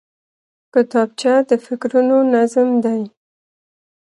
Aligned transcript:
کتابچه 0.73 1.33
د 1.49 1.51
فکرونو 1.65 2.17
نظم 2.33 2.69
دی 2.83 3.01